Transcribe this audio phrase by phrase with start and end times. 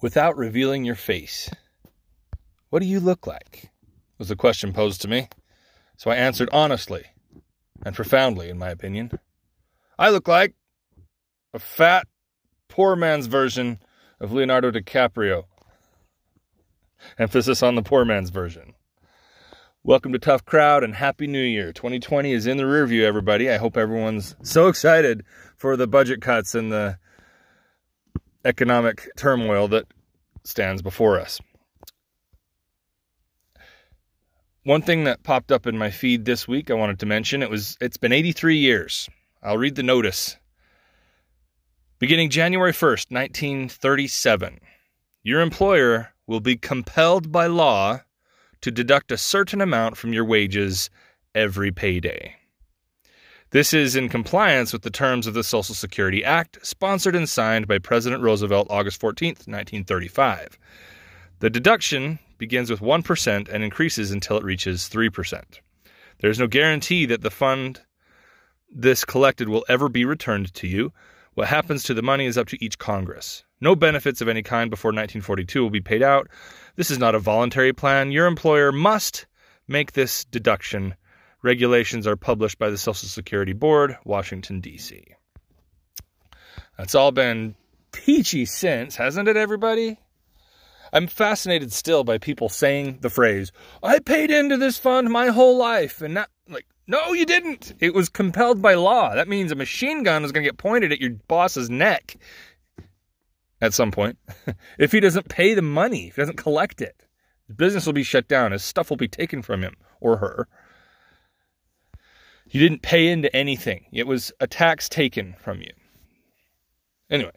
[0.00, 1.50] without revealing your face.
[2.70, 3.70] What do you look like?
[4.20, 5.28] was the question posed to me.
[5.96, 7.06] So I answered honestly
[7.84, 9.18] and profoundly, in my opinion.
[9.98, 10.54] I look like
[11.54, 12.06] a fat,
[12.68, 13.80] poor man's version
[14.20, 15.44] of Leonardo DiCaprio.
[17.18, 18.74] Emphasis on the poor man's version.
[19.82, 21.72] Welcome to Tough Crowd and Happy New Year.
[21.72, 23.50] 2020 is in the rearview, everybody.
[23.50, 25.24] I hope everyone's so excited
[25.56, 26.98] for the budget cuts and the
[28.44, 29.86] economic turmoil that
[30.44, 31.40] stands before us.
[34.64, 37.50] One thing that popped up in my feed this week I wanted to mention, it
[37.50, 39.08] was it's been 83 years.
[39.42, 40.36] I'll read the notice.
[41.98, 44.58] Beginning January 1st, 1937,
[45.22, 48.00] your employer will be compelled by law
[48.60, 50.90] to deduct a certain amount from your wages
[51.34, 52.36] every payday.
[53.52, 57.66] This is in compliance with the terms of the Social Security Act, sponsored and signed
[57.66, 60.56] by President Roosevelt August 14, 1935.
[61.40, 65.42] The deduction begins with 1% and increases until it reaches 3%.
[66.20, 67.80] There is no guarantee that the fund
[68.70, 70.92] this collected will ever be returned to you.
[71.34, 73.42] What happens to the money is up to each Congress.
[73.60, 76.28] No benefits of any kind before 1942 will be paid out.
[76.76, 78.12] This is not a voluntary plan.
[78.12, 79.26] Your employer must
[79.66, 80.94] make this deduction
[81.42, 85.14] Regulations are published by the Social Security Board, Washington, D.C.
[86.76, 87.54] That's all been
[87.92, 89.98] peachy since, hasn't it, everybody?
[90.92, 95.56] I'm fascinated still by people saying the phrase, I paid into this fund my whole
[95.56, 96.02] life.
[96.02, 97.74] And not like, no, you didn't.
[97.80, 99.14] It was compelled by law.
[99.14, 102.16] That means a machine gun is going to get pointed at your boss's neck
[103.60, 104.18] at some point
[104.78, 107.06] if he doesn't pay the money, if he doesn't collect it.
[107.46, 110.48] His business will be shut down, his stuff will be taken from him or her.
[112.50, 113.86] You didn't pay into anything.
[113.92, 115.70] It was a tax taken from you.
[117.08, 117.32] Anyway,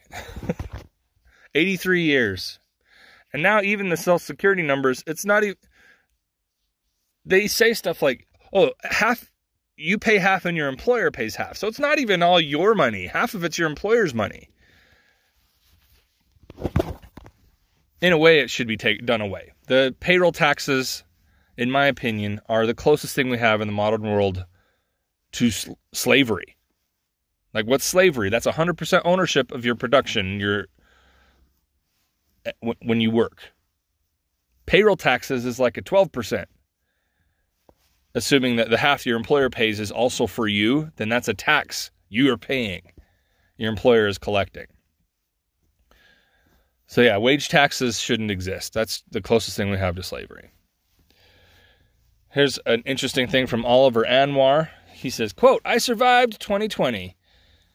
[1.56, 2.60] 83 years.
[3.32, 5.58] And now even the social security numbers, it's not even
[7.26, 9.32] they say stuff like, "Oh, half
[9.76, 13.08] you pay half and your employer pays half." So it's not even all your money.
[13.08, 14.50] Half of it's your employer's money.
[18.02, 19.54] In a way it should be take, done away.
[19.68, 21.04] The payroll taxes
[21.58, 24.46] in my opinion are the closest thing we have in the modern world
[25.34, 26.56] to sl- slavery.
[27.54, 28.30] Like what's slavery?
[28.30, 30.68] That's 100% ownership of your production, your
[32.46, 32.52] eh,
[32.82, 33.54] when you work.
[34.66, 36.46] Payroll taxes is like a 12%.
[38.16, 41.92] Assuming that the half your employer pays is also for you, then that's a tax
[42.10, 42.82] you are paying.
[43.58, 44.68] Your employer is collecting.
[46.88, 48.74] So yeah, wage taxes shouldn't exist.
[48.74, 50.52] That's the closest thing we have to slavery.
[52.30, 54.70] Here's an interesting thing from Oliver Anwar.
[55.04, 57.18] He says, quote, I survived 2020.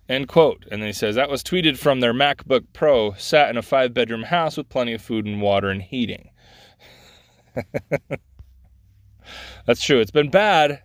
[0.08, 0.64] End quote.
[0.70, 3.92] And then he says, that was tweeted from their MacBook Pro, sat in a five
[3.92, 6.30] bedroom house with plenty of food and water and heating.
[9.66, 10.00] That's true.
[10.00, 10.82] It's been bad,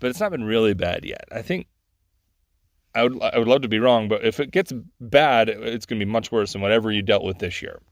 [0.00, 1.26] but it's not been really bad yet.
[1.30, 1.66] I think
[2.94, 6.00] I would I would love to be wrong, but if it gets bad, it's going
[6.00, 7.82] to be much worse than whatever you dealt with this year.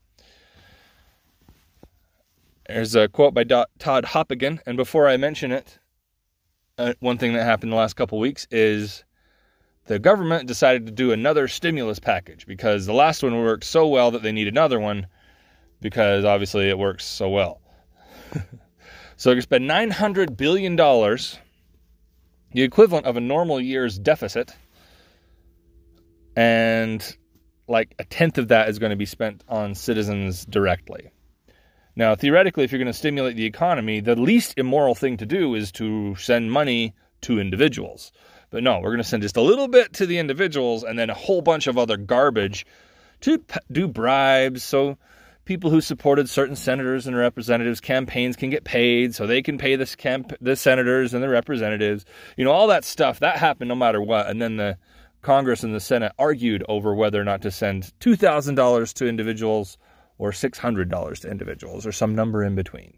[2.68, 5.78] There's a quote by Todd Hoppigan, and before I mention it,
[6.78, 9.04] uh, one thing that happened the last couple weeks is
[9.86, 14.12] the government decided to do another stimulus package because the last one worked so well
[14.12, 15.06] that they need another one
[15.80, 17.60] because obviously it works so well.
[19.16, 24.54] so going to spend $900 billion, the equivalent of a normal year's deficit,
[26.36, 27.16] and
[27.68, 31.10] like a tenth of that is going to be spent on citizens directly.
[31.94, 35.54] Now, theoretically, if you're going to stimulate the economy, the least immoral thing to do
[35.54, 38.12] is to send money to individuals.
[38.50, 41.10] But no, we're going to send just a little bit to the individuals and then
[41.10, 42.66] a whole bunch of other garbage
[43.22, 44.62] to do bribes.
[44.62, 44.98] So
[45.44, 49.76] people who supported certain senators and representatives' campaigns can get paid so they can pay
[49.76, 52.04] this camp- the senators and the representatives.
[52.36, 54.28] You know, all that stuff that happened no matter what.
[54.28, 54.78] And then the
[55.22, 59.78] Congress and the Senate argued over whether or not to send $2,000 to individuals
[60.18, 62.94] or $600 to individuals or some number in between.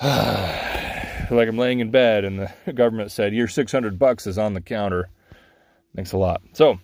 [0.02, 4.60] like I'm laying in bed and the government said, Your 600 bucks is on the
[4.60, 5.10] counter.
[5.94, 6.42] Thanks a lot.
[6.52, 6.78] So,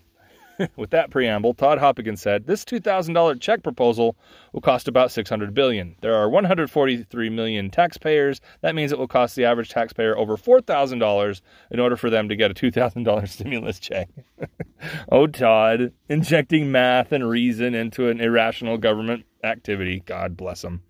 [0.76, 4.16] with that preamble, Todd Hoppigan said, "This $2,000 check proposal
[4.52, 5.96] will cost about 600 billion.
[6.00, 8.40] There are 143 million taxpayers.
[8.60, 11.40] That means it will cost the average taxpayer over $4,000
[11.70, 14.08] in order for them to get a $2,000 stimulus check."
[15.12, 20.02] oh, Todd, injecting math and reason into an irrational government activity.
[20.04, 20.82] God bless him.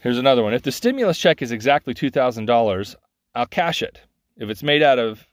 [0.00, 0.52] Here's another one.
[0.52, 2.94] If the stimulus check is exactly $2,000,
[3.34, 4.00] I'll cash it.
[4.36, 5.26] If it's made out of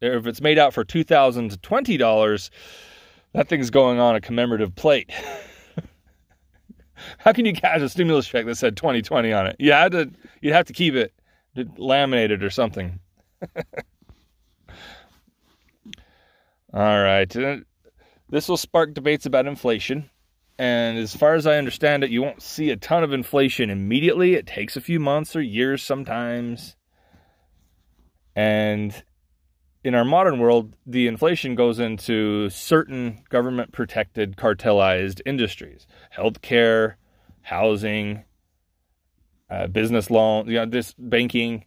[0.00, 2.50] if it's made out for $2,020,
[3.32, 5.10] that thing's going on a commemorative plate.
[7.18, 9.56] How can you cash a stimulus check that said 2020 on it?
[9.58, 10.10] You had to,
[10.40, 11.12] you'd have to keep it
[11.76, 12.98] laminated or something.
[16.72, 17.34] All right.
[17.36, 17.58] Uh,
[18.28, 20.10] this will spark debates about inflation.
[20.58, 24.34] And as far as I understand it, you won't see a ton of inflation immediately.
[24.34, 26.76] It takes a few months or years sometimes.
[28.36, 29.02] And
[29.82, 35.86] in our modern world, the inflation goes into certain government protected, cartelized industries
[36.16, 36.94] healthcare,
[37.42, 38.24] housing,
[39.48, 41.64] uh, business loan, you know, this banking.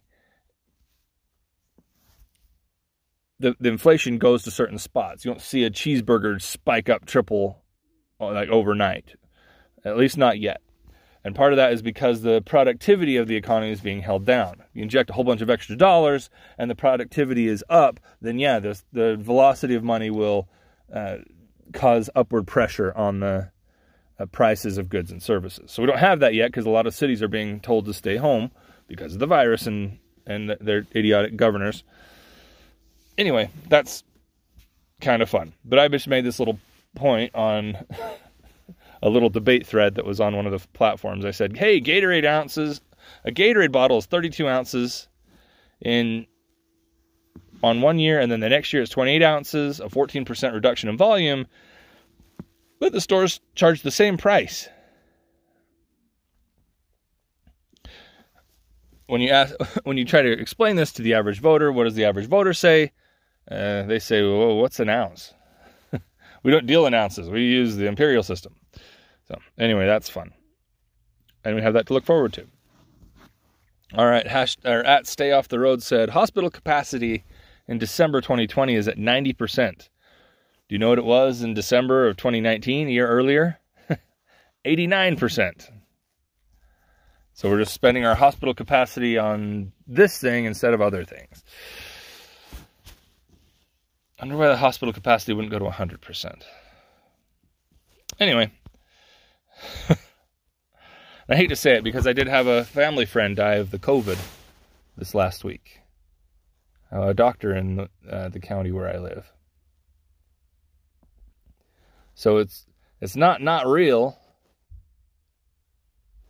[3.40, 5.24] The, the inflation goes to certain spots.
[5.24, 7.64] You don't see a cheeseburger spike up triple
[8.20, 9.16] uh, like overnight,
[9.84, 10.62] at least not yet.
[11.24, 14.62] And part of that is because the productivity of the economy is being held down.
[14.74, 16.28] You inject a whole bunch of extra dollars
[16.58, 20.48] and the productivity is up, then yeah, the, the velocity of money will
[20.92, 21.18] uh,
[21.72, 23.50] cause upward pressure on the
[24.18, 25.72] uh, prices of goods and services.
[25.72, 27.94] So we don't have that yet because a lot of cities are being told to
[27.94, 28.50] stay home
[28.86, 31.84] because of the virus and, and their idiotic governors.
[33.16, 34.04] Anyway, that's
[35.00, 35.54] kind of fun.
[35.64, 36.58] But I just made this little
[36.94, 37.78] point on
[39.04, 41.26] a little debate thread that was on one of the platforms.
[41.26, 42.80] I said, "Hey, Gatorade ounces,
[43.24, 45.08] a Gatorade bottle is 32 ounces
[45.82, 46.26] in
[47.62, 50.96] on one year, and then the next year it's 28 ounces, a 14% reduction in
[50.96, 51.46] volume,
[52.80, 54.70] but the stores charge the same price."
[59.06, 59.54] When you ask,
[59.84, 62.54] when you try to explain this to the average voter, what does the average voter
[62.54, 62.92] say?
[63.50, 65.34] Uh, they say, "Well, what's an ounce?"
[66.42, 67.28] we don't deal in ounces.
[67.28, 68.54] We use the imperial system.
[69.28, 70.32] So anyway, that's fun,
[71.44, 72.46] and we have that to look forward to.
[73.94, 77.24] All right, hash or at Stay Off the Road said hospital capacity
[77.66, 79.88] in December 2020 is at 90 percent.
[80.68, 83.60] Do you know what it was in December of 2019, a year earlier?
[84.64, 85.70] 89 percent.
[87.34, 91.42] So we're just spending our hospital capacity on this thing instead of other things.
[94.18, 96.42] I wonder why the hospital capacity wouldn't go to 100%.
[98.20, 98.52] Anyway,
[101.28, 103.78] I hate to say it because I did have a family friend die of the
[103.78, 104.18] COVID
[104.96, 105.80] this last week.
[106.92, 109.30] Uh, a doctor in the, uh, the county where I live.
[112.14, 112.66] So it's
[113.00, 114.18] it's not not real.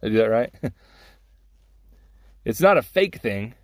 [0.03, 0.53] I do that right?
[2.45, 3.55] it's not a fake thing.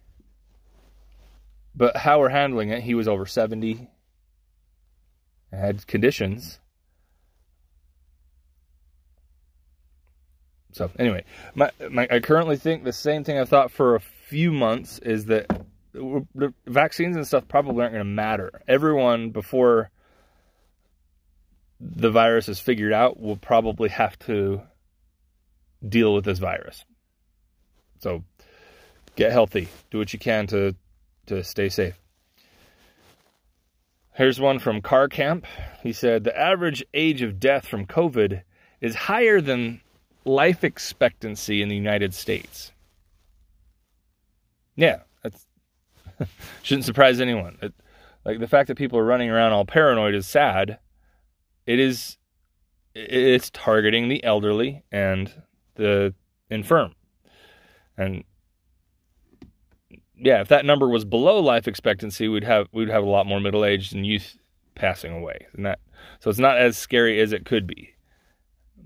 [1.74, 3.88] But how we're handling it, he was over 70,
[5.52, 6.59] had conditions
[10.72, 11.24] So anyway,
[11.54, 15.26] my, my I currently think the same thing I've thought for a few months is
[15.26, 15.46] that
[15.92, 18.62] the vaccines and stuff probably aren't going to matter.
[18.68, 19.90] Everyone before
[21.80, 24.62] the virus is figured out will probably have to
[25.86, 26.84] deal with this virus.
[27.98, 28.24] So
[29.16, 29.68] get healthy.
[29.90, 30.76] Do what you can to
[31.26, 31.98] to stay safe.
[34.14, 35.46] Here's one from Car Camp.
[35.82, 38.42] He said the average age of death from COVID
[38.80, 39.80] is higher than
[40.24, 42.72] life expectancy in the United States.
[44.76, 45.34] Yeah, that
[46.62, 47.58] shouldn't surprise anyone.
[47.62, 47.74] It,
[48.24, 50.78] like the fact that people are running around all paranoid is sad.
[51.66, 52.16] It is
[52.94, 55.32] it's targeting the elderly and
[55.76, 56.14] the
[56.50, 56.94] infirm.
[57.96, 58.24] And
[60.16, 63.40] yeah, if that number was below life expectancy, we'd have we'd have a lot more
[63.40, 64.36] middle-aged and youth
[64.74, 65.46] passing away.
[65.54, 65.78] And that
[66.20, 67.94] so it's not as scary as it could be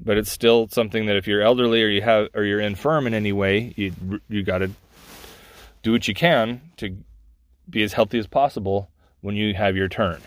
[0.03, 3.15] but it's still something that if you're elderly or you have or you're infirm in
[3.15, 3.93] any way, you
[4.29, 4.71] you got to
[5.83, 6.97] do what you can to
[7.69, 10.21] be as healthy as possible when you have your turn.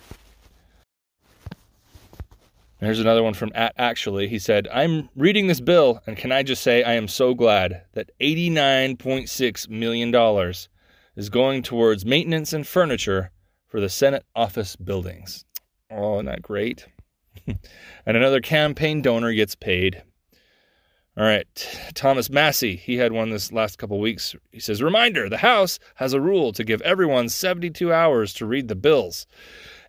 [2.79, 4.27] Here's another one from at actually.
[4.27, 7.83] He said, "I'm reading this bill and can I just say I am so glad
[7.93, 10.69] that 89.6 million dollars
[11.15, 13.31] is going towards maintenance and furniture
[13.67, 15.43] for the Senate office buildings."
[15.89, 16.85] Oh, isn't that great?
[18.05, 20.01] And another campaign donor gets paid.
[21.17, 21.47] All right,
[21.95, 24.35] Thomas Massie, he had one this last couple weeks.
[24.51, 28.67] He says, Reminder the House has a rule to give everyone 72 hours to read
[28.67, 29.25] the bills.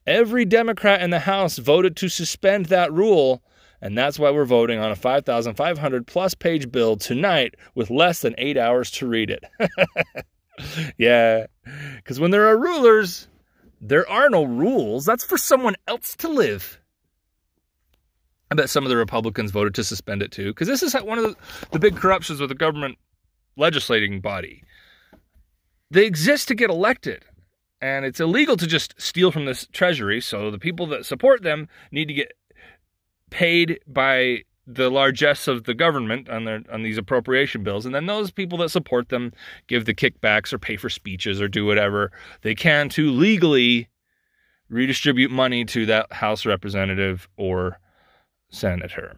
[0.06, 3.42] Every Democrat in the House voted to suspend that rule,
[3.82, 8.34] and that's why we're voting on a 5,500 plus page bill tonight with less than
[8.38, 9.44] eight hours to read it.
[10.96, 11.46] yeah,
[11.96, 13.28] because when there are rulers,
[13.82, 15.04] there are no rules.
[15.04, 16.80] That's for someone else to live.
[18.50, 21.18] I bet some of the Republicans voted to suspend it too, because this is one
[21.18, 21.36] of the,
[21.72, 22.98] the big corruptions with the government
[23.56, 24.62] legislating body.
[25.90, 27.24] They exist to get elected,
[27.80, 30.20] and it's illegal to just steal from this treasury.
[30.20, 32.32] So the people that support them need to get
[33.30, 38.04] paid by the largesse of the government on their on these appropriation bills and then
[38.04, 39.32] those people that support them
[39.66, 42.12] give the kickbacks or pay for speeches or do whatever
[42.42, 43.88] they can to legally
[44.68, 47.80] redistribute money to that house representative or
[48.50, 49.16] senator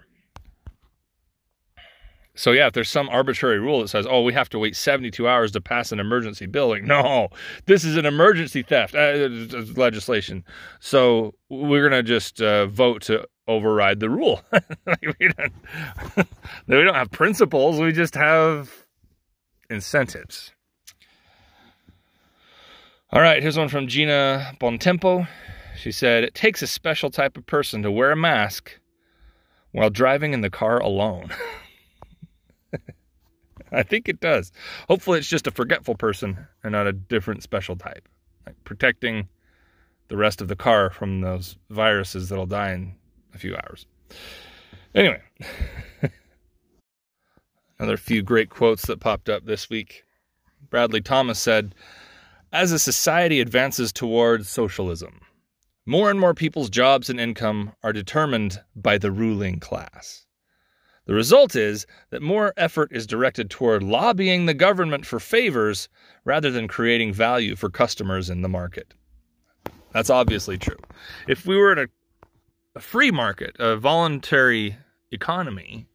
[2.34, 5.26] so yeah if there's some arbitrary rule that says oh we have to wait 72
[5.26, 7.28] hours to pass an emergency bill like no
[7.66, 9.28] this is an emergency theft uh,
[9.76, 10.44] legislation
[10.80, 14.40] so we're to just uh, vote to override the rule.
[14.86, 15.52] we, don't,
[16.68, 18.86] we don't have principles, we just have
[19.68, 20.52] incentives.
[23.12, 25.26] All right, here's one from Gina Bontempo.
[25.76, 28.78] She said, It takes a special type of person to wear a mask
[29.72, 31.30] while driving in the car alone.
[33.72, 34.50] I think it does.
[34.88, 38.08] Hopefully, it's just a forgetful person and not a different special type.
[38.46, 39.28] Like protecting
[40.08, 42.94] the rest of the car from those viruses that'll die in
[43.32, 43.86] a few hours.
[44.94, 45.22] Anyway,
[47.78, 50.04] another few great quotes that popped up this week.
[50.68, 51.74] Bradley Thomas said,
[52.52, 55.20] As a society advances towards socialism,
[55.90, 60.24] more and more people's jobs and income are determined by the ruling class.
[61.06, 65.88] The result is that more effort is directed toward lobbying the government for favors
[66.24, 68.94] rather than creating value for customers in the market.
[69.92, 70.78] That's obviously true.
[71.26, 71.86] If we were in a
[72.76, 74.76] a free market, a voluntary
[75.10, 75.88] economy,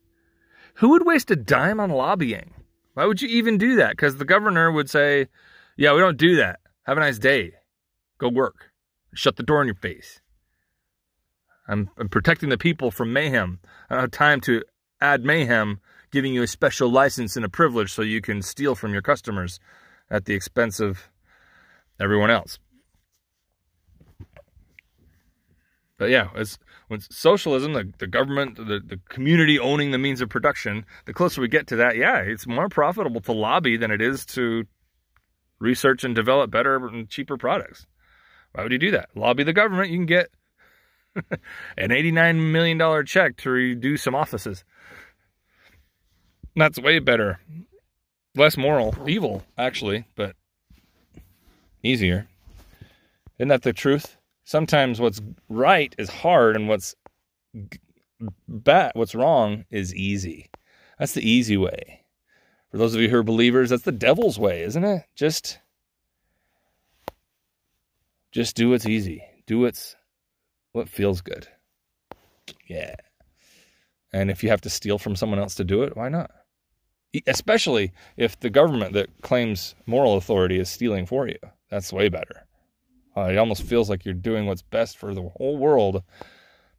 [0.74, 2.54] who would waste a dime on lobbying?
[2.96, 3.92] Why would you even do that?
[3.92, 5.30] Because the governor would say,
[5.78, 6.60] Yeah, we don't do that.
[6.84, 7.54] Have a nice day.
[8.18, 8.74] Go work.
[9.15, 10.22] Shut the door in your face.
[11.67, 13.60] I'm, I'm protecting the people from mayhem.
[13.89, 14.63] I don't have time to
[15.01, 15.79] add mayhem,
[16.12, 19.60] giving you a special license and a privilege so you can steal from your customers
[20.10, 21.10] at the expense of
[22.00, 22.60] everyone else.
[25.98, 30.29] But yeah, it's when socialism, the, the government, the, the community owning the means of
[30.29, 34.01] production, the closer we get to that, yeah, it's more profitable to lobby than it
[34.01, 34.65] is to
[35.60, 37.88] research and develop better and cheaper products.
[38.56, 39.10] Why would you do that?
[39.16, 40.30] Lobby the government, you can get
[41.78, 44.64] an $89 million check to redo some offices.
[46.56, 47.40] That's way better.
[48.36, 50.36] Less moral, evil, actually, but
[51.84, 52.28] easier.
[53.38, 54.18] Isn't that the truth?
[54.46, 56.96] sometimes what's right is hard and what's
[58.48, 60.50] bad, what's wrong is easy.
[60.98, 62.04] That's the easy way.
[62.72, 65.04] For those of you who are believers, that's the devil's way, isn't it?
[65.16, 65.60] Just
[68.36, 69.24] just do what's easy.
[69.48, 69.96] Do what's
[70.74, 71.48] what feels good.
[72.68, 72.96] Yeah.
[74.12, 76.32] And if you have to steal from someone else to do it, why not?
[77.27, 81.38] Especially if the government that claims moral authority is stealing for you.
[81.72, 82.46] That's way better.
[83.15, 86.04] Uh, it almost feels like you're doing what's best for the whole world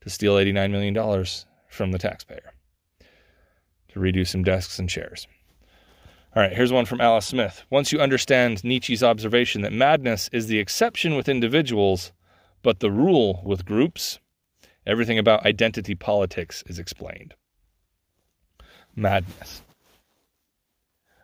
[0.02, 1.24] to steal $89 million
[1.70, 2.52] from the taxpayer
[3.88, 5.26] to redo some desks and chairs.
[6.34, 7.64] All right, here's one from Alice Smith.
[7.70, 12.12] Once you understand Nietzsche's observation that madness is the exception with individuals,
[12.62, 14.18] but the rule with groups,
[14.86, 17.34] everything about identity politics is explained.
[18.94, 19.62] Madness.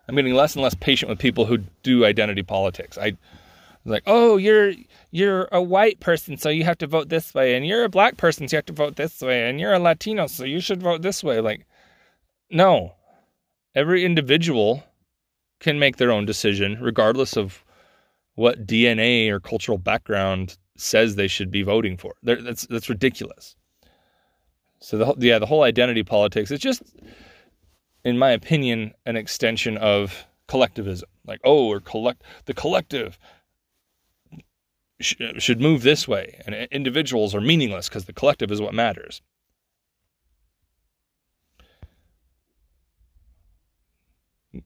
[0.08, 2.96] I'm getting less and less patient with people who do identity politics.
[2.96, 3.12] I
[3.84, 4.72] like, oh, you're
[5.10, 8.16] you're a white person, so you have to vote this way, and you're a black
[8.16, 10.82] person, so you have to vote this way, and you're a Latino, so you should
[10.82, 11.40] vote this way.
[11.40, 11.66] Like,
[12.50, 12.94] no,
[13.74, 14.84] every individual
[15.62, 17.64] can make their own decision, regardless of
[18.34, 22.14] what DNA or cultural background says they should be voting for.
[22.22, 23.56] That's that's ridiculous.
[24.80, 26.82] So the yeah, the whole identity politics is just,
[28.04, 31.08] in my opinion, an extension of collectivism.
[31.24, 33.16] Like, oh, we're collect the collective
[35.00, 39.22] sh- should move this way, and individuals are meaningless because the collective is what matters.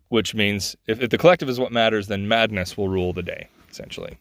[0.09, 3.49] Which means if, if the collective is what matters, then madness will rule the day,
[3.71, 4.19] essentially.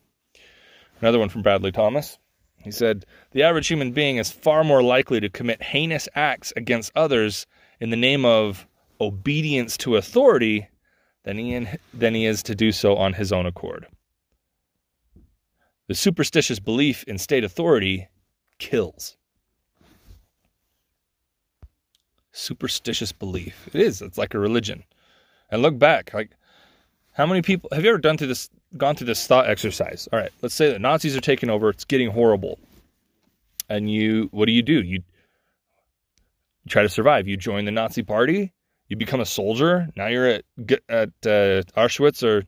[1.02, 2.18] Another one from Bradley Thomas.
[2.58, 6.92] He said, The average human being is far more likely to commit heinous acts against
[6.96, 7.46] others
[7.80, 8.68] in the name of
[9.00, 10.68] obedience to authority
[11.24, 13.88] than he, in, than he is to do so on his own accord.
[15.88, 18.08] The superstitious belief in state authority
[18.58, 19.18] kills.
[22.32, 23.70] Superstitious belief.
[23.74, 24.02] It is.
[24.02, 24.84] It's like a religion.
[25.50, 26.32] And look back, like
[27.14, 30.08] how many people have you ever done through this gone through this thought exercise?
[30.12, 32.60] All right, let's say the Nazis are taking over, it's getting horrible.
[33.70, 34.82] And you what do you do?
[34.84, 35.04] You,
[36.64, 37.28] you try to survive.
[37.28, 38.54] You join the Nazi party,
[38.90, 39.88] you become a soldier.
[39.96, 40.44] Now you're at
[40.90, 42.44] at uh, Auschwitz or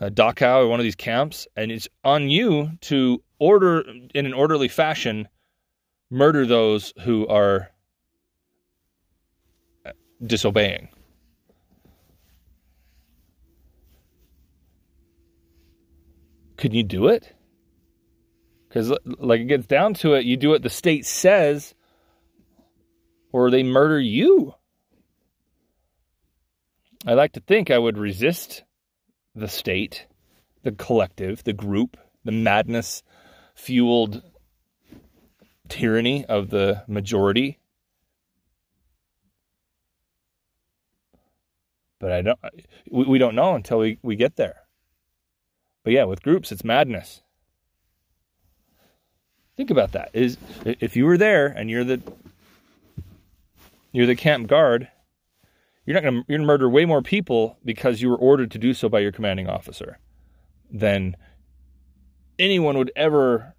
[0.00, 4.34] uh, Dachau or one of these camps, and it's on you to order in an
[4.34, 5.28] orderly fashion
[6.10, 7.70] murder those who are
[10.24, 10.88] disobeying.
[16.56, 17.32] Can you do it?
[18.68, 21.74] Because, like, it gets down to it, you do what the state says,
[23.32, 24.54] or they murder you.
[27.06, 28.64] I like to think I would resist
[29.34, 30.06] the state,
[30.62, 33.02] the collective, the group, the madness
[33.54, 34.22] fueled
[35.68, 37.58] tyranny of the majority.
[41.98, 42.38] But I don't
[42.90, 44.65] we, we don't know until we, we get there.
[45.86, 47.22] But yeah, with groups it's madness.
[49.56, 50.10] Think about that.
[50.14, 52.02] Is if you were there and you're the
[53.92, 54.88] you're the camp guard,
[55.84, 58.74] you're not gonna you're gonna murder way more people because you were ordered to do
[58.74, 60.00] so by your commanding officer
[60.72, 61.16] than
[62.36, 63.54] anyone would ever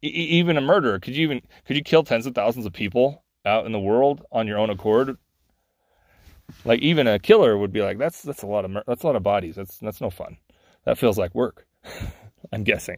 [0.00, 3.66] even a murderer could you even could you kill tens of thousands of people out
[3.66, 5.18] in the world on your own accord
[6.64, 9.16] like even a killer would be like that's that's a lot of that's a lot
[9.16, 10.36] of bodies that's that's no fun
[10.88, 11.66] that feels like work
[12.52, 12.96] i'm guessing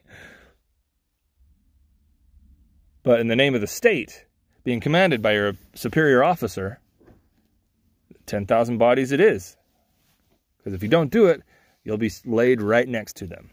[3.02, 4.26] but in the name of the state
[4.62, 6.78] being commanded by your superior officer
[8.26, 9.56] 10,000 bodies it is
[10.56, 11.42] because if you don't do it
[11.82, 13.50] you'll be laid right next to them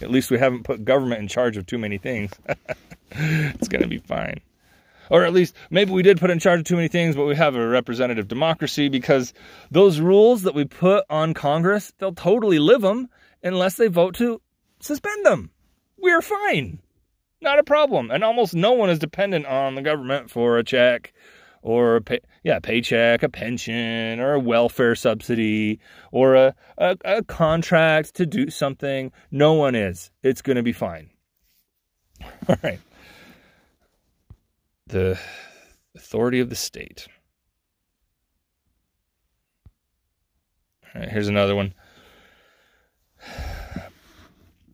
[0.00, 2.32] at least we haven't put government in charge of too many things.
[3.10, 4.40] it's going to be fine.
[5.14, 7.36] Or at least maybe we did put in charge of too many things, but we
[7.36, 9.32] have a representative democracy because
[9.70, 13.08] those rules that we put on Congress, they'll totally live them
[13.40, 14.42] unless they vote to
[14.80, 15.52] suspend them.
[15.96, 16.80] We're fine.
[17.40, 18.10] Not a problem.
[18.10, 21.12] And almost no one is dependent on the government for a check
[21.62, 25.78] or a pay, yeah, paycheck, a pension, or a welfare subsidy,
[26.10, 29.12] or a, a, a contract to do something.
[29.30, 30.10] No one is.
[30.24, 31.10] It's going to be fine.
[32.48, 32.80] All right.
[34.86, 35.18] The
[35.96, 37.06] authority of the state.
[40.94, 41.74] All right, here's another one.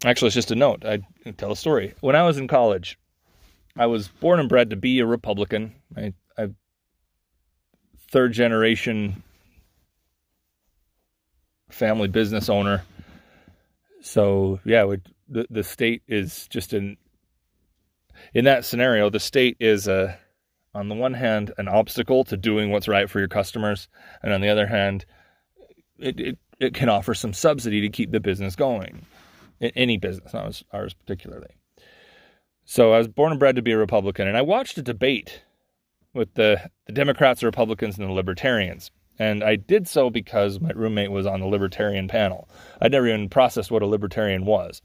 [0.04, 0.84] Actually, it's just a note.
[0.84, 1.00] I
[1.36, 1.94] tell a story.
[2.00, 2.98] When I was in college,
[3.76, 5.74] I was born and bred to be a Republican.
[5.96, 6.48] I, I
[8.10, 9.22] third generation
[11.70, 12.82] family business owner.
[14.02, 14.96] So yeah,
[15.28, 16.96] the the state is just in
[18.34, 19.10] in that scenario.
[19.10, 20.18] The state is a
[20.72, 23.88] on the one hand an obstacle to doing what's right for your customers,
[24.22, 25.04] and on the other hand,
[25.98, 29.04] it it, it can offer some subsidy to keep the business going.
[29.60, 31.54] In any business, not ours particularly.
[32.64, 35.42] So I was born and bred to be a Republican, and I watched a debate
[36.14, 38.90] with the, the Democrats, the Republicans, and the Libertarians.
[39.18, 42.48] And I did so because my roommate was on the Libertarian panel.
[42.80, 44.80] I'd never even processed what a Libertarian was.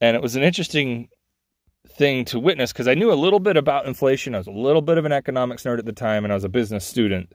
[0.00, 1.08] And it was an interesting
[1.86, 4.34] thing to witness because I knew a little bit about inflation.
[4.34, 6.44] I was a little bit of an economics nerd at the time, and I was
[6.44, 7.32] a business student.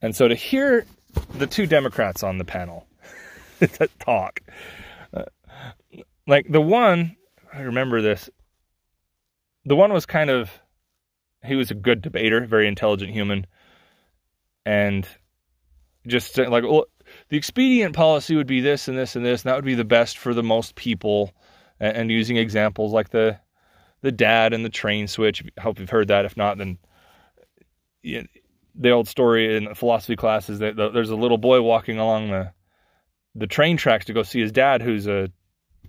[0.00, 0.86] And so to hear
[1.34, 2.86] the two Democrats on the panel
[4.00, 4.40] talk,
[5.14, 5.24] uh,
[6.26, 7.16] like the one,
[7.52, 8.30] I remember this,
[9.64, 10.50] the one was kind of
[11.44, 13.46] he was a good debater, very intelligent human,
[14.64, 15.06] and
[16.06, 16.86] just like well,
[17.28, 19.84] the expedient policy would be this and this and this, and that would be the
[19.84, 21.32] best for the most people.
[21.80, 23.38] And, and using examples like the
[24.02, 25.42] the dad and the train switch.
[25.56, 26.24] I hope you've heard that.
[26.24, 26.78] If not, then
[28.02, 28.26] you know,
[28.74, 32.52] the old story in philosophy classes that there's a little boy walking along the
[33.34, 35.30] the train tracks to go see his dad, who's a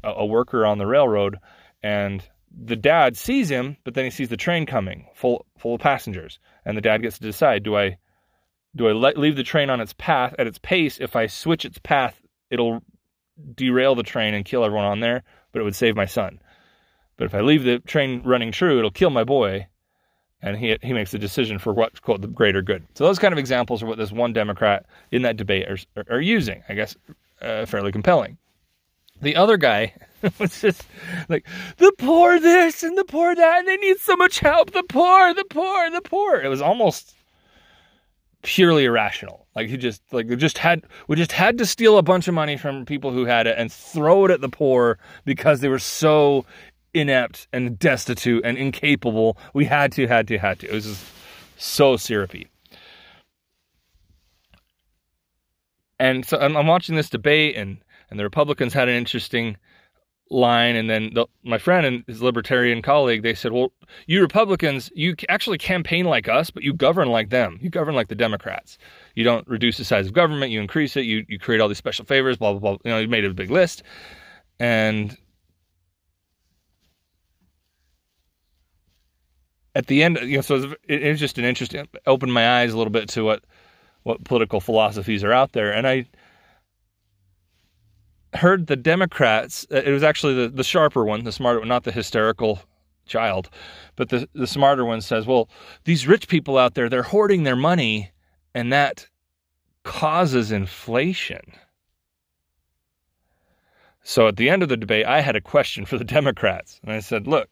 [0.03, 1.37] a worker on the railroad,
[1.81, 5.81] and the dad sees him, but then he sees the train coming, full full of
[5.81, 7.97] passengers, and the dad gets to decide: do I
[8.75, 10.99] do I let, leave the train on its path at its pace?
[10.99, 12.81] If I switch its path, it'll
[13.55, 16.39] derail the train and kill everyone on there, but it would save my son.
[17.17, 19.67] But if I leave the train running true, it'll kill my boy,
[20.41, 22.85] and he he makes a decision for what's called the greater good.
[22.95, 26.05] So those kind of examples are what this one Democrat in that debate are, are,
[26.15, 26.63] are using.
[26.69, 26.95] I guess
[27.41, 28.37] uh, fairly compelling.
[29.21, 29.93] The other guy
[30.39, 30.83] was just
[31.29, 31.45] like,
[31.77, 34.71] the poor this and the poor that, and they need so much help.
[34.71, 36.41] The poor, the poor, the poor.
[36.41, 37.15] It was almost
[38.41, 39.47] purely irrational.
[39.55, 42.33] Like he just like we just had we just had to steal a bunch of
[42.33, 45.79] money from people who had it and throw it at the poor because they were
[45.79, 46.45] so
[46.93, 49.37] inept and destitute and incapable.
[49.53, 50.67] We had to, had to, had to.
[50.67, 51.05] It was just
[51.57, 52.47] so syrupy.
[55.99, 57.77] And so I'm, watching this debate and
[58.09, 59.57] and the Republicans had an interesting
[60.29, 60.75] line.
[60.75, 63.71] And then the, my friend and his libertarian colleague they said well
[64.07, 67.57] you republicans you actually campaign like us but you govern like them.
[67.61, 68.77] You govern like the democrats.
[69.15, 70.51] You don't reduce the size of government.
[70.51, 71.05] You increase it.
[71.05, 72.77] You, you create all these special favors blah blah blah.
[72.83, 73.83] You know you made a big list.
[74.59, 75.17] And
[79.75, 82.73] at the end, you know, so it, it was just an interesting, opened my eyes
[82.73, 83.43] a little bit to what
[84.03, 86.05] what political philosophies are out there, and I
[88.33, 89.65] heard the Democrats.
[89.71, 92.59] Uh, it was actually the the sharper one, the smarter one, not the hysterical
[93.05, 93.49] child,
[93.95, 95.49] but the the smarter one says, "Well,
[95.85, 98.11] these rich people out there, they're hoarding their money,
[98.53, 99.07] and that
[99.83, 101.53] causes inflation."
[104.05, 106.91] So at the end of the debate, I had a question for the Democrats, and
[106.91, 107.49] I said, "Look,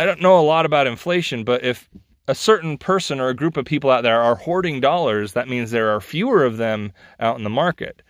[0.00, 1.86] I don't know a lot about inflation, but if
[2.26, 5.70] a certain person or a group of people out there are hoarding dollars, that means
[5.70, 8.00] there are fewer of them out in the market.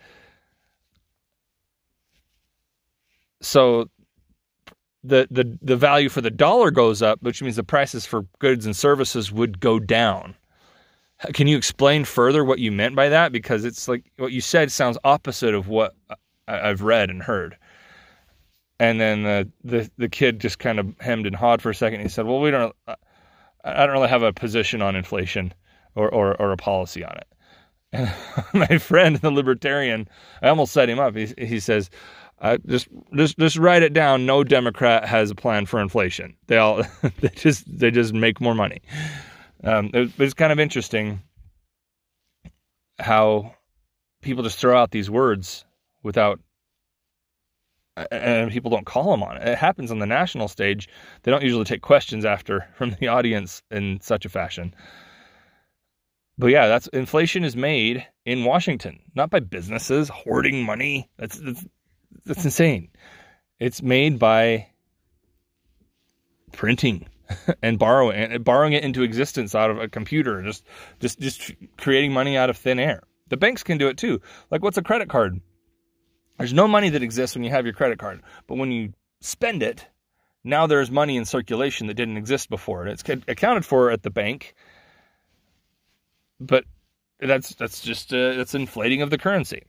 [3.42, 3.90] So
[5.02, 8.66] the the the value for the dollar goes up, which means the prices for goods
[8.66, 10.36] and services would go down.
[11.34, 13.32] Can you explain further what you meant by that?
[13.32, 15.96] Because it's like what you said sounds opposite of what
[16.46, 17.56] I've read and heard.
[18.80, 22.00] And then the, the, the kid just kind of hemmed and hawed for a second.
[22.00, 22.74] He said, "Well, we don't.
[23.62, 25.52] I don't really have a position on inflation
[25.94, 27.28] or or, or a policy on it."
[27.92, 28.10] And
[28.54, 30.08] my friend, the libertarian,
[30.40, 31.14] I almost set him up.
[31.14, 31.90] He, he says,
[32.40, 34.24] uh, "Just just just write it down.
[34.24, 36.34] No Democrat has a plan for inflation.
[36.46, 36.82] They all
[37.20, 38.80] they just they just make more money."
[39.62, 41.20] Um, it, it's kind of interesting
[42.98, 43.54] how
[44.22, 45.66] people just throw out these words
[46.02, 46.40] without
[48.10, 49.46] and people don't call them on it.
[49.46, 50.88] It happens on the national stage.
[51.22, 54.74] They don't usually take questions after from the audience in such a fashion.
[56.38, 61.10] But yeah, that's inflation is made in Washington, not by businesses hoarding money.
[61.18, 61.66] That's that's,
[62.24, 62.88] that's insane.
[63.58, 64.68] It's made by
[66.52, 67.06] printing
[67.62, 70.64] and borrowing and borrowing it into existence out of a computer, just
[70.98, 73.02] just just creating money out of thin air.
[73.28, 74.22] The banks can do it too.
[74.50, 75.40] Like what's a credit card?
[76.40, 79.62] There's no money that exists when you have your credit card, but when you spend
[79.62, 79.86] it,
[80.42, 84.08] now there's money in circulation that didn't exist before, and it's accounted for at the
[84.08, 84.54] bank.
[86.40, 86.64] But
[87.18, 89.64] that's that's just uh, that's inflating of the currency.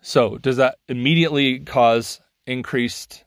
[0.00, 3.22] So does that immediately cause increased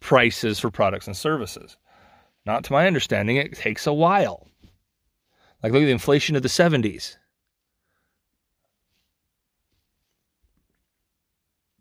[0.00, 1.76] prices for products and services?
[2.46, 3.36] Not to my understanding.
[3.36, 4.48] It takes a while.
[5.62, 7.18] Like look at the inflation of the 70s.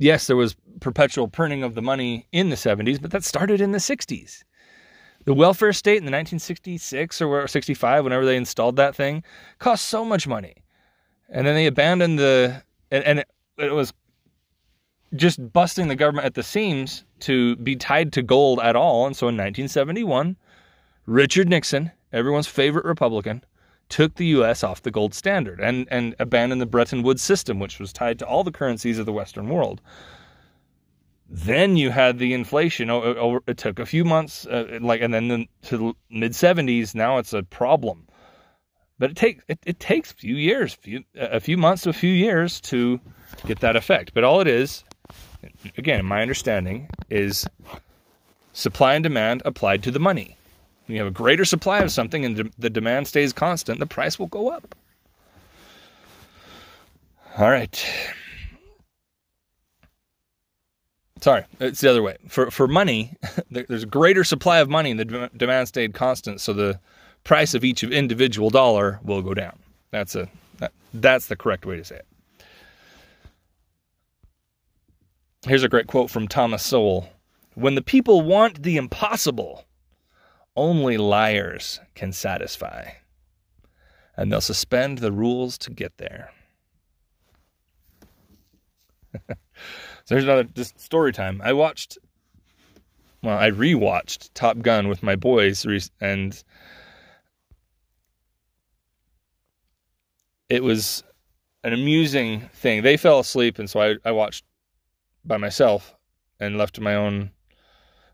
[0.01, 3.71] Yes, there was perpetual printing of the money in the 70s, but that started in
[3.71, 4.43] the 60s.
[5.25, 9.23] The welfare state in the 1966 or 65, whenever they installed that thing,
[9.59, 10.55] cost so much money.
[11.29, 13.93] And then they abandoned the, and, and it, it was
[15.15, 19.05] just busting the government at the seams to be tied to gold at all.
[19.05, 20.35] And so in 1971,
[21.05, 23.43] Richard Nixon, everyone's favorite Republican,
[23.91, 27.77] took the US off the gold standard and, and abandoned the Bretton Woods system, which
[27.77, 29.81] was tied to all the currencies of the Western world.
[31.29, 32.89] Then you had the inflation.
[32.89, 36.95] It took a few months, uh, like, and then to the mid 70s.
[36.95, 38.07] Now it's a problem,
[38.99, 41.93] but it takes it, it takes a few years, few, a few months to a
[41.93, 42.99] few years to
[43.45, 44.13] get that effect.
[44.13, 44.83] But all it is,
[45.77, 47.47] again, my understanding is
[48.51, 50.35] supply and demand applied to the money.
[50.91, 54.19] When you have a greater supply of something and the demand stays constant, the price
[54.19, 54.75] will go up.
[57.37, 57.81] All right.
[61.21, 62.17] Sorry, it's the other way.
[62.27, 63.15] For for money,
[63.49, 66.77] there's a greater supply of money and the demand stayed constant, so the
[67.23, 69.57] price of each individual dollar will go down.
[69.91, 70.27] That's a
[70.57, 72.43] that, that's the correct way to say it.
[75.47, 77.07] Here's a great quote from Thomas Sowell.
[77.55, 79.63] When the people want the impossible,
[80.55, 82.91] only liars can satisfy.
[84.15, 86.31] And they'll suspend the rules to get there.
[89.27, 89.35] so
[90.07, 91.41] there's another just story time.
[91.43, 91.97] I watched,
[93.23, 95.65] well, I rewatched Top Gun with my boys,
[95.99, 96.43] and
[100.49, 101.03] it was
[101.63, 102.83] an amusing thing.
[102.83, 104.43] They fell asleep, and so I, I watched
[105.23, 105.95] by myself
[106.39, 107.31] and left my own.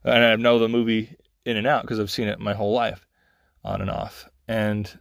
[0.03, 1.15] And I know the movie
[1.47, 3.07] in and out because I've seen it my whole life
[3.63, 4.29] on and off.
[4.47, 4.99] And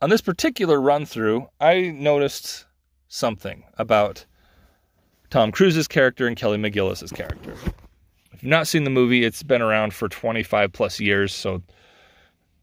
[0.00, 2.64] on this particular run through, I noticed
[3.08, 4.24] something about
[5.30, 7.52] Tom Cruise's character and Kelly McGillis's character.
[8.32, 11.62] If you've not seen the movie, it's been around for 25 plus years, so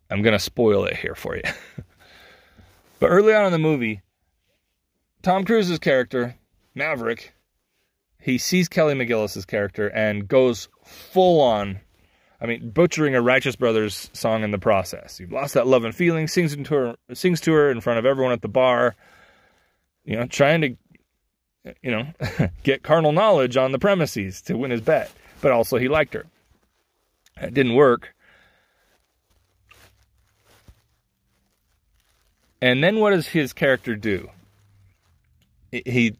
[0.09, 1.43] I'm going to spoil it here for you.
[2.99, 4.01] but early on in the movie,
[5.21, 6.35] Tom Cruise's character,
[6.75, 7.33] Maverick,
[8.21, 11.79] he sees Kelly McGillis's character and goes full on
[12.41, 15.19] I mean, butchering a Righteous Brothers song in the process.
[15.19, 18.05] You've lost that love and feeling, sings to her, sings to her in front of
[18.05, 18.95] everyone at the bar,
[20.05, 20.77] you know, trying to,
[21.81, 22.07] you know,
[22.63, 25.11] get carnal knowledge on the premises to win his bet.
[25.41, 26.25] But also, he liked her.
[27.41, 28.13] It didn't work.
[32.61, 34.29] And then what does his character do?
[35.71, 36.15] He,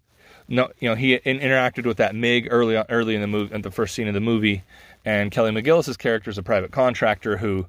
[0.48, 3.72] no, you know, he interacted with that Mig early early in the movie, at the
[3.72, 4.64] first scene of the movie,
[5.06, 7.68] and Kelly McGillis's character is a private contractor who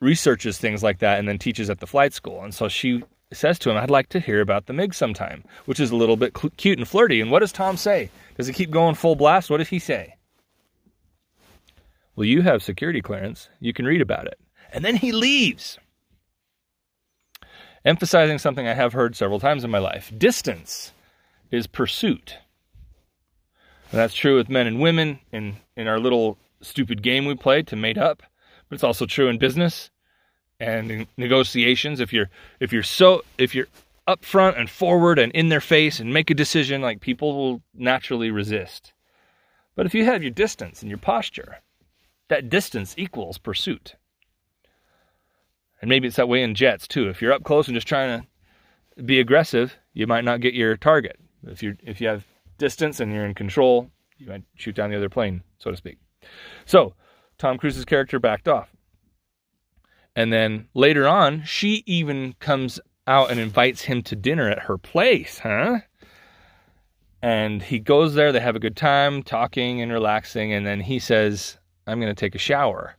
[0.00, 2.42] researches things like that and then teaches at the flight school.
[2.42, 5.80] And so she says to him, I'd like to hear about the MiG sometime, which
[5.80, 7.20] is a little bit cl- cute and flirty.
[7.20, 8.10] And what does Tom say?
[8.36, 9.50] Does he keep going full blast?
[9.50, 10.16] What does he say?
[12.14, 13.48] Well, you have security clearance.
[13.60, 14.38] You can read about it.
[14.72, 15.78] And then he leaves,
[17.84, 20.92] emphasizing something I have heard several times in my life distance
[21.50, 22.38] is pursuit.
[23.90, 27.62] And that's true with men and women in, in our little stupid game we play
[27.62, 28.22] to mate up,
[28.68, 29.90] but it's also true in business
[30.58, 32.00] and negotiations.
[32.00, 33.68] If you're if you're so if you're
[34.08, 38.30] upfront and forward and in their face and make a decision, like people will naturally
[38.30, 38.92] resist.
[39.74, 41.56] But if you have your distance and your posture,
[42.28, 43.94] that distance equals pursuit.
[45.80, 47.08] And maybe it's that way in jets too.
[47.08, 48.22] If you're up close and just trying
[48.96, 51.18] to be aggressive, you might not get your target.
[51.46, 52.24] If you if you have
[52.58, 55.98] distance and you're in control, you might shoot down the other plane, so to speak.
[56.64, 56.94] So,
[57.38, 58.68] Tom Cruise's character backed off.
[60.14, 64.78] And then later on, she even comes out and invites him to dinner at her
[64.78, 65.80] place, huh?
[67.22, 70.98] And he goes there, they have a good time talking and relaxing, and then he
[70.98, 72.96] says, I'm going to take a shower.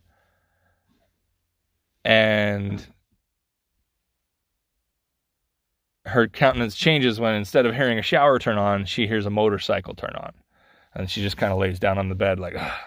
[2.06, 2.86] And
[6.08, 9.94] her countenance changes when instead of hearing a shower turn on, she hears a motorcycle
[9.94, 10.34] turn on.
[10.96, 12.80] And she just kind of lays down on the bed like, Ugh.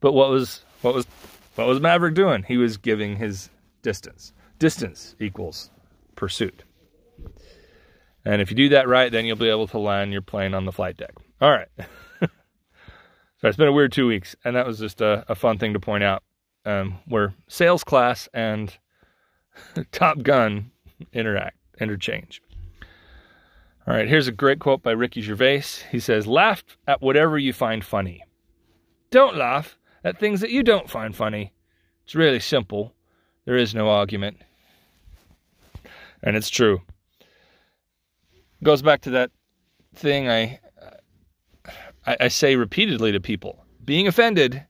[0.00, 1.06] But what was what was
[1.54, 2.42] what was Maverick doing?
[2.42, 3.50] He was giving his
[3.82, 4.32] distance.
[4.58, 5.70] Distance equals
[6.14, 6.62] pursuit.
[8.24, 10.64] And if you do that right, then you'll be able to land your plane on
[10.64, 11.14] the flight deck.
[11.40, 11.68] All right.
[12.20, 12.28] so
[13.42, 15.80] it's been a weird two weeks, and that was just a, a fun thing to
[15.80, 16.22] point out.
[16.66, 18.74] Um, where sales class and
[19.92, 20.70] Top Gun
[21.12, 22.42] interact, interchange.
[23.86, 25.64] All right, here's a great quote by Ricky Gervais.
[25.90, 28.24] He says, Laugh at whatever you find funny.
[29.10, 31.52] Don't laugh at things that you don't find funny.
[32.04, 32.94] It's really simple.
[33.44, 34.38] There is no argument.
[36.22, 36.80] And it's true.
[38.62, 39.30] Goes back to that
[39.94, 40.60] thing I,
[42.06, 43.66] I, I say repeatedly to people.
[43.84, 44.64] Being offended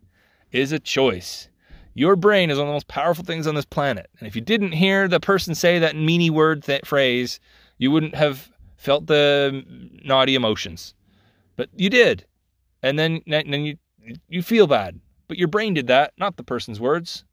[0.51, 1.49] is a choice.
[1.95, 4.11] Your brain is one of the most powerful things on this planet.
[4.19, 7.41] And if you didn't hear the person say that meany word that phrase,
[7.79, 9.65] you wouldn't have felt the
[10.05, 10.95] naughty emotions.
[11.57, 12.27] But you did.
[12.83, 13.79] And then, then you
[14.29, 15.01] you feel bad.
[15.29, 17.25] But your brain did that, not the person's words.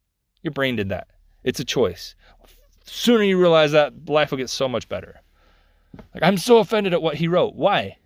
[0.43, 1.08] Your brain did that.
[1.43, 2.15] It's a choice.
[2.86, 5.19] Sooner you realize that, life will get so much better.
[6.13, 7.56] Like, I'm so offended at what he wrote.
[7.56, 7.97] Why?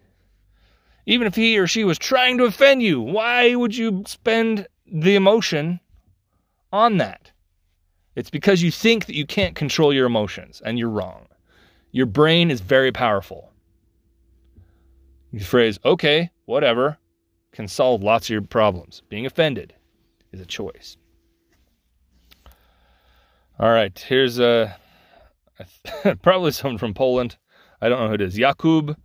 [1.06, 5.16] Even if he or she was trying to offend you, why would you spend the
[5.16, 5.80] emotion
[6.76, 7.32] on that?
[8.16, 11.28] It's because you think that you can't control your emotions, and you're wrong.
[11.92, 13.52] Your brain is very powerful.
[15.34, 16.98] The phrase, okay, whatever,
[17.52, 19.02] can solve lots of your problems.
[19.10, 19.74] Being offended
[20.32, 20.98] is a choice.
[23.60, 24.76] All right, here's a,
[26.22, 27.38] probably someone from Poland.
[27.82, 28.36] I don't know who it is.
[28.36, 28.96] Jakub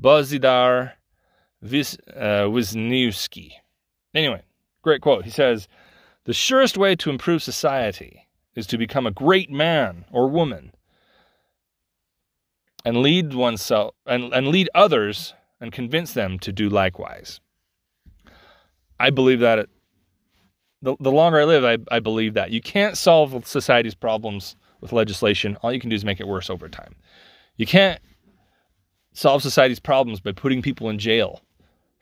[0.00, 0.92] Bozidar
[1.62, 3.52] Wis, uh, Wisniewski.
[4.14, 4.42] Anyway,
[4.82, 5.24] great quote.
[5.24, 5.68] He says,
[6.24, 10.72] The surest way to improve society is to become a great man or woman
[12.84, 17.40] and lead oneself and, and lead others and convince them to do likewise.
[18.98, 19.70] I believe that it,
[20.82, 22.50] the, the longer I live, I, I believe that.
[22.50, 25.56] You can't solve society's problems with legislation.
[25.62, 26.94] All you can do is make it worse over time.
[27.56, 28.00] You can't
[29.12, 31.40] solve society's problems by putting people in jail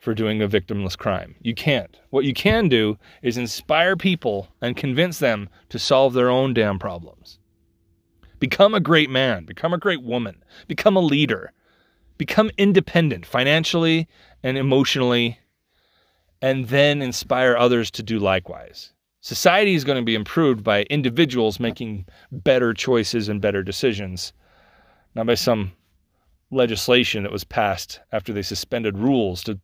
[0.03, 1.33] for doing a victimless crime.
[1.41, 1.97] You can't.
[2.09, 6.77] What you can do is inspire people and convince them to solve their own damn
[6.77, 7.39] problems.
[8.37, 11.53] Become a great man, become a great woman, become a leader,
[12.17, 14.09] become independent financially
[14.43, 15.39] and emotionally
[16.41, 18.91] and then inspire others to do likewise.
[19.21, 24.33] Society is going to be improved by individuals making better choices and better decisions,
[25.15, 25.71] not by some
[26.51, 29.57] legislation that was passed after they suspended rules to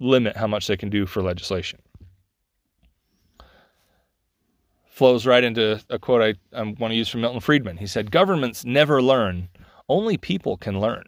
[0.00, 1.80] limit how much they can do for legislation.
[4.86, 7.78] Flows right into a quote I, I want to use from Milton Friedman.
[7.78, 9.48] He said, Governments never learn,
[9.88, 11.04] only people can learn.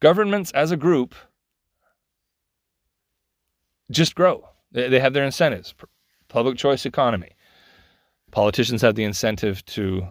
[0.00, 1.14] Governments as a group
[3.90, 4.48] just grow.
[4.72, 5.74] They, they have their incentives.
[6.28, 7.30] Public choice economy.
[8.30, 10.06] Politicians have the incentive to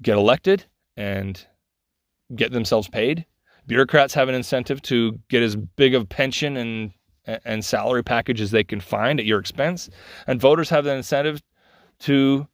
[0.00, 0.64] get elected
[0.96, 1.44] and
[2.34, 3.26] get themselves paid.
[3.66, 6.92] Bureaucrats have an incentive to get as big of pension and
[7.26, 9.88] and salary package as they can find at your expense.
[10.26, 11.42] And voters have the incentive
[12.00, 12.46] to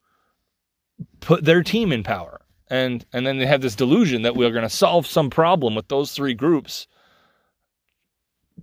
[1.20, 2.40] put their team in power.
[2.68, 5.88] And and then they have this delusion that we're going to solve some problem with
[5.88, 6.86] those three groups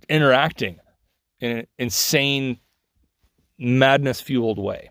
[0.08, 0.78] interacting
[1.40, 2.58] in an insane
[3.58, 4.90] madness fueled way.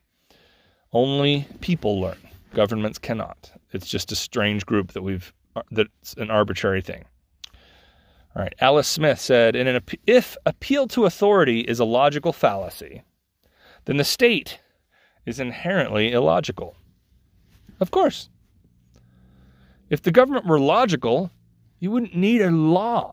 [0.93, 2.17] Only people learn.
[2.54, 3.52] Governments cannot.
[3.72, 7.06] It's just a strange group that we've uh, that's an arbitrary thing.
[8.38, 8.54] All right.
[8.62, 13.02] Alice Smith said, an, if appeal to authority is a logical fallacy,
[13.86, 14.60] then the state
[15.26, 16.76] is inherently illogical.
[17.80, 18.30] Of course.
[19.89, 21.32] If the government were logical,
[21.80, 23.12] you wouldn't need a law.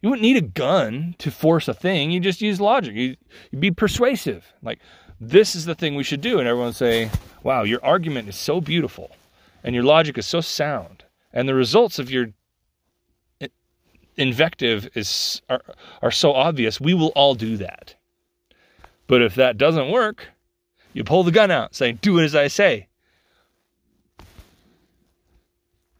[0.00, 2.10] You wouldn't need a gun to force a thing.
[2.10, 2.96] You just use logic.
[2.96, 3.16] You,
[3.52, 4.52] would be persuasive.
[4.60, 4.80] Like,
[5.20, 6.40] this is the thing we should do.
[6.40, 7.10] And everyone would say,
[7.44, 9.12] wow, your argument is so beautiful
[9.62, 11.04] and your logic is so sound.
[11.32, 12.32] And the results of your
[14.16, 15.62] invective is are,
[16.02, 16.80] are so obvious.
[16.80, 17.94] We will all do that.
[19.06, 20.28] But if that doesn't work,
[20.92, 22.88] you pull the gun out saying, do it as I say.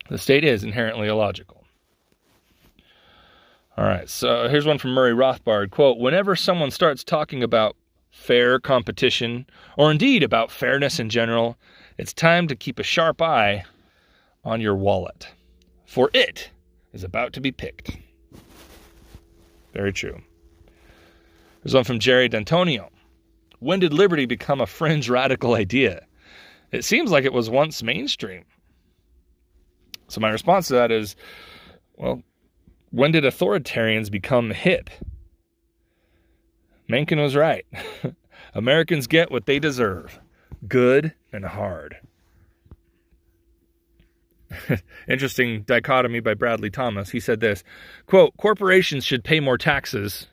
[0.09, 1.64] The state is inherently illogical.
[3.77, 5.70] All right, so here's one from Murray Rothbard.
[5.70, 7.75] Quote, whenever someone starts talking about
[8.11, 9.46] fair competition,
[9.79, 11.57] or indeed about fairness in general,
[11.96, 13.64] it's time to keep a sharp eye
[14.44, 15.29] on your wallet,
[15.87, 16.51] for it
[16.92, 17.96] is about to be picked.
[19.72, 20.20] Very true.
[21.62, 22.90] There's one from Jerry D'Antonio.
[23.61, 26.05] When did liberty become a fringe radical idea?
[26.72, 28.44] It seems like it was once mainstream.
[30.09, 31.16] So my response to that is,
[31.96, 32.22] well,
[32.90, 34.90] when did authoritarians become hip?
[36.88, 37.64] Mencken was right.
[38.55, 40.20] Americans get what they deserve
[40.68, 41.96] good and hard.
[45.09, 47.11] Interesting dichotomy by Bradley Thomas.
[47.11, 47.64] He said this
[48.07, 50.27] quote, corporations should pay more taxes.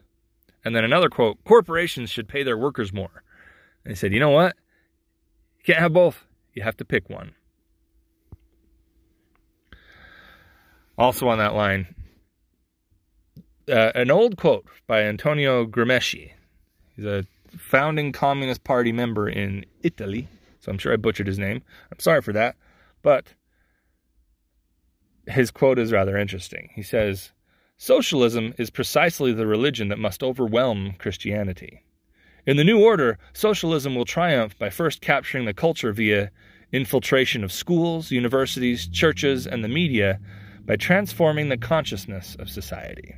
[0.63, 3.24] And then another quote, corporations should pay their workers more.
[3.84, 4.56] And he said, you know what?
[5.60, 6.26] You can't have both.
[6.54, 7.34] You have to pick one.
[10.98, 11.96] Also on that line,
[13.70, 16.32] uh, an old quote by Antonio Gramsci.
[16.96, 17.26] He's a
[17.58, 20.28] founding Communist Party member in Italy.
[20.60, 21.62] So I'm sure I butchered his name.
[21.92, 22.58] I'm sorry for that.
[23.02, 23.34] But
[25.30, 26.70] his quote is rather interesting.
[26.74, 27.32] He says,
[27.78, 31.84] Socialism is precisely the religion that must overwhelm Christianity.
[32.46, 36.32] In the New Order, socialism will triumph by first capturing the culture via
[36.72, 40.20] infiltration of schools, universities, churches, and the media
[40.65, 43.15] by transforming the consciousness of society.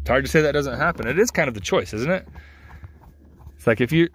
[0.00, 1.06] It's hard to say that doesn't happen.
[1.06, 2.26] It is kind of the choice, isn't it?
[3.56, 4.08] It's like if you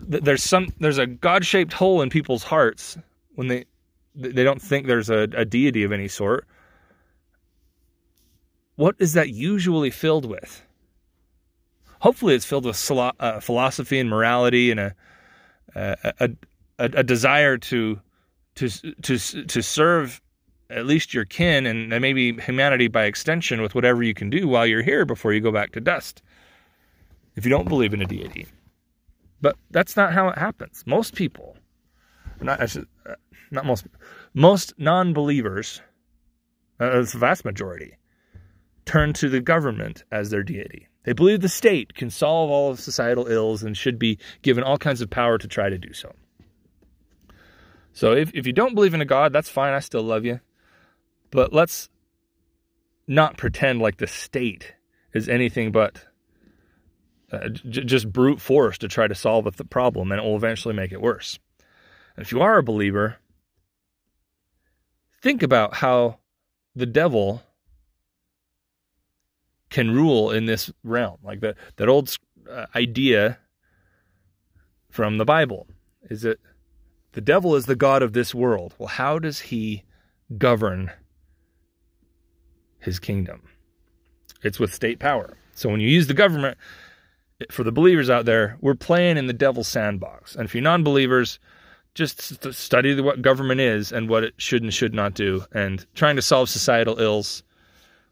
[0.00, 2.96] there's some there's a God-shaped hole in people's hearts
[3.34, 3.66] when they
[4.14, 6.46] they don't think there's a, a deity of any sort.
[8.76, 10.62] What is that usually filled with?
[12.00, 14.94] Hopefully, it's filled with uh, philosophy and morality and a
[15.74, 16.30] a, a,
[16.78, 18.00] a desire to
[18.54, 18.68] to
[19.02, 20.20] to to serve
[20.70, 24.66] at least your kin and maybe humanity by extension with whatever you can do while
[24.66, 26.22] you're here before you go back to dust.
[27.36, 28.46] If you don't believe in a deity,
[29.40, 30.82] but that's not how it happens.
[30.86, 31.56] Most people,
[32.40, 32.60] not
[33.50, 33.86] not most
[34.34, 35.80] most non-believers,
[36.80, 37.96] uh, the vast majority,
[38.84, 40.88] turn to the government as their deity.
[41.04, 44.78] They believe the state can solve all of societal ills and should be given all
[44.78, 46.14] kinds of power to try to do so.
[47.92, 49.72] So if, if you don't believe in a God, that's fine.
[49.72, 50.40] I still love you.
[51.30, 51.88] But let's
[53.06, 54.74] not pretend like the state
[55.14, 56.04] is anything but
[57.32, 60.74] uh, j- just brute force to try to solve the problem, and it will eventually
[60.74, 61.38] make it worse.
[62.16, 63.16] And if you are a believer,
[65.20, 66.18] think about how
[66.74, 67.42] the devil
[69.70, 71.18] can rule in this realm.
[71.22, 72.16] Like that, that old
[72.50, 73.38] uh, idea
[74.90, 75.66] from the Bible
[76.08, 76.38] is that
[77.12, 78.74] the devil is the God of this world.
[78.78, 79.84] Well, how does he
[80.36, 80.92] govern
[82.78, 83.42] his kingdom?
[84.42, 85.36] It's with state power.
[85.54, 86.56] So when you use the government,
[87.50, 90.34] for the believers out there, we're playing in the devil's sandbox.
[90.34, 91.38] And for non believers,
[91.98, 95.44] just study what government is and what it should and should not do.
[95.52, 97.42] And trying to solve societal ills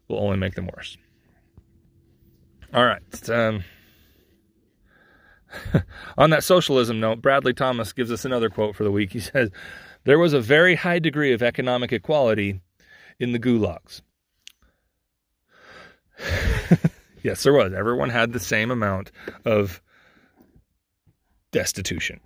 [0.09, 0.97] will only make them worse.
[2.73, 3.29] All right.
[3.29, 3.63] Um,
[6.17, 9.13] on that socialism note, Bradley Thomas gives us another quote for the week.
[9.13, 9.51] He says,
[10.03, 12.59] There was a very high degree of economic equality
[13.21, 14.01] in the gulags.
[17.23, 17.71] yes, there was.
[17.71, 19.13] Everyone had the same amount
[19.45, 19.81] of
[21.51, 22.19] destitution.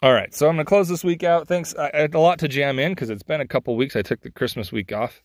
[0.00, 1.48] All right, so I'm going to close this week out.
[1.48, 1.74] Thanks.
[1.74, 3.96] I, had a lot to jam in because it's been a couple weeks.
[3.96, 5.20] I took the Christmas week off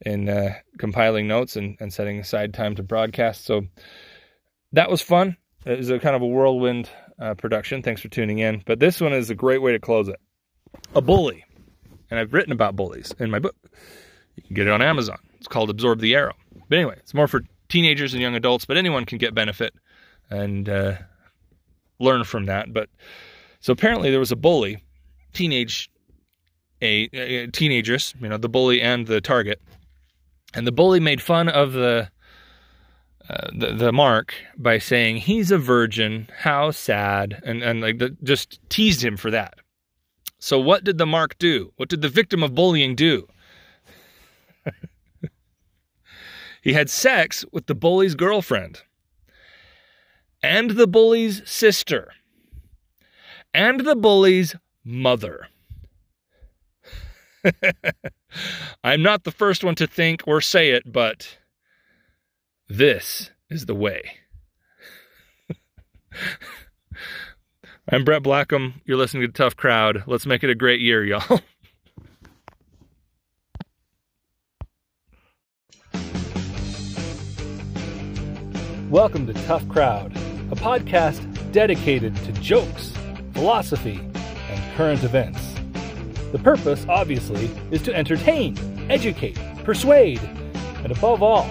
[0.00, 3.44] in uh, compiling notes and, and setting aside time to broadcast.
[3.44, 3.66] So
[4.72, 5.36] that was fun.
[5.66, 6.88] It was a kind of a whirlwind
[7.20, 7.82] uh, production.
[7.82, 8.62] Thanks for tuning in.
[8.64, 10.20] But this one is a great way to close it.
[10.94, 11.44] A bully.
[12.10, 13.56] And I've written about bullies in my book.
[14.36, 15.18] You can get it on Amazon.
[15.36, 16.34] It's called Absorb the Arrow.
[16.70, 19.74] But anyway, it's more for teenagers and young adults, but anyone can get benefit
[20.30, 20.94] and uh,
[21.98, 22.72] learn from that.
[22.72, 22.88] But
[23.66, 24.84] so apparently there was a bully,
[25.32, 25.90] teenage,
[26.80, 29.60] a, a teenagers, you know, the bully and the target,
[30.54, 32.08] and the bully made fun of the
[33.28, 36.28] uh, the, the mark by saying he's a virgin.
[36.38, 37.42] How sad.
[37.44, 39.54] And and like the, just teased him for that.
[40.38, 41.72] So what did the mark do?
[41.74, 43.26] What did the victim of bullying do?
[46.62, 48.82] He had sex with the bully's girlfriend
[50.42, 52.12] and the bully's sister
[53.56, 54.54] and the bully's
[54.84, 55.48] mother
[58.84, 61.38] i'm not the first one to think or say it but
[62.68, 64.02] this is the way.
[67.88, 68.80] I'm Brett Blackham.
[68.84, 70.02] You're listening to Tough Crowd.
[70.08, 71.22] Let's make it a great year, y'all.
[78.90, 80.10] Welcome to Tough Crowd,
[80.50, 82.92] a podcast dedicated to jokes,
[83.36, 84.00] philosophy,
[84.48, 85.52] and current events.
[86.32, 88.56] The purpose, obviously, is to entertain,
[88.88, 90.22] educate, persuade,
[90.82, 91.46] and above all,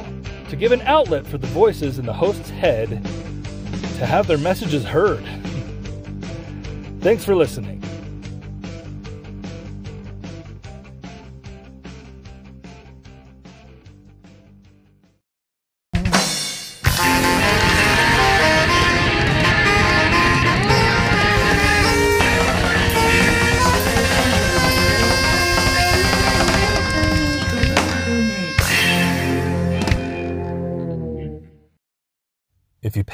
[0.50, 4.84] to give an outlet for the voices in the host's head to have their messages
[4.84, 5.24] heard.
[7.02, 7.85] Thanks for listening.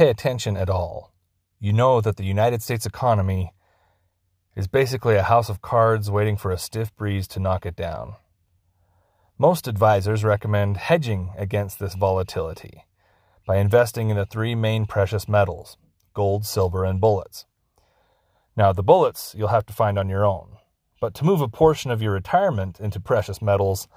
[0.01, 1.13] Pay attention at all,
[1.59, 3.53] you know that the United States economy
[4.55, 8.15] is basically a house of cards waiting for a stiff breeze to knock it down.
[9.37, 12.85] Most advisors recommend hedging against this volatility
[13.45, 15.77] by investing in the three main precious metals
[16.15, 17.45] gold, silver, and bullets.
[18.57, 20.57] Now, the bullets you'll have to find on your own,
[20.99, 23.87] but to move a portion of your retirement into precious metals,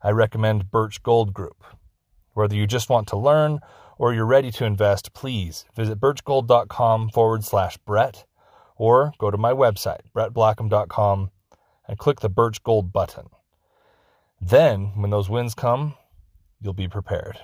[0.00, 1.64] I recommend Birch Gold Group.
[2.34, 3.58] Whether you just want to learn
[4.00, 8.24] or you're ready to invest, please visit birchgold.com forward slash Brett
[8.76, 11.30] or go to my website, brettblackham.com,
[11.86, 13.26] and click the Birch Gold button.
[14.40, 15.96] Then, when those wins come,
[16.62, 17.40] you'll be prepared.